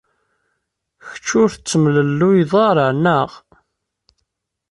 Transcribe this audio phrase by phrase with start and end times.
[1.05, 3.29] Kečč ur tettemlelluyed ara, naɣ?